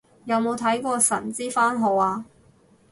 [0.25, 2.25] 有冇睇過神之番號啊